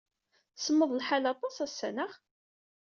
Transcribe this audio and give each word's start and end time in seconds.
Semmeḍ 0.55 0.89
lḥal 0.99 1.25
aṭas 1.33 1.55
ass-a, 1.65 1.89
naɣ? 1.95 2.11